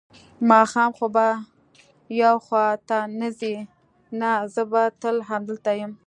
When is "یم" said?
5.79-5.91